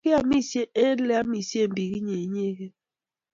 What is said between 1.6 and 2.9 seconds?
bik inye inyeken?